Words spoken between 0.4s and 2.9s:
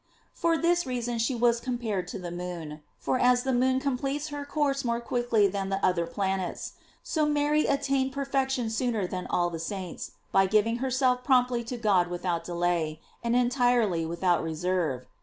this reason she was compared to the moon;